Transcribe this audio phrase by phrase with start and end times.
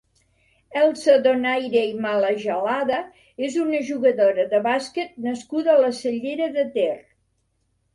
[0.83, 3.03] Elsa Donaire i Malagelada
[3.51, 6.95] és una jugadora de bàsquet nascuda a la Cellera de Ter.